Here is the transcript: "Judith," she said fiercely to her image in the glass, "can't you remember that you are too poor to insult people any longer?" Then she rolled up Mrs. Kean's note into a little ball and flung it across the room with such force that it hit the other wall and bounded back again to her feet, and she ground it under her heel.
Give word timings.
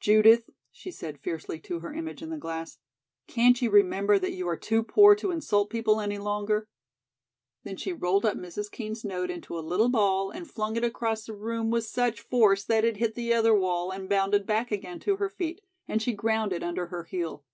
"Judith," 0.00 0.50
she 0.72 0.90
said 0.90 1.20
fiercely 1.20 1.60
to 1.60 1.78
her 1.78 1.94
image 1.94 2.20
in 2.20 2.30
the 2.30 2.36
glass, 2.36 2.78
"can't 3.28 3.62
you 3.62 3.70
remember 3.70 4.18
that 4.18 4.32
you 4.32 4.48
are 4.48 4.56
too 4.56 4.82
poor 4.82 5.14
to 5.14 5.30
insult 5.30 5.70
people 5.70 6.00
any 6.00 6.18
longer?" 6.18 6.66
Then 7.62 7.76
she 7.76 7.92
rolled 7.92 8.24
up 8.24 8.36
Mrs. 8.36 8.72
Kean's 8.72 9.04
note 9.04 9.30
into 9.30 9.56
a 9.56 9.60
little 9.60 9.88
ball 9.88 10.32
and 10.32 10.50
flung 10.50 10.74
it 10.74 10.82
across 10.82 11.26
the 11.26 11.32
room 11.36 11.70
with 11.70 11.84
such 11.86 12.22
force 12.22 12.64
that 12.64 12.84
it 12.84 12.96
hit 12.96 13.14
the 13.14 13.32
other 13.32 13.54
wall 13.54 13.92
and 13.92 14.08
bounded 14.08 14.46
back 14.46 14.72
again 14.72 14.98
to 14.98 15.14
her 15.18 15.28
feet, 15.30 15.60
and 15.86 16.02
she 16.02 16.12
ground 16.12 16.52
it 16.52 16.64
under 16.64 16.86
her 16.86 17.04
heel. 17.04 17.44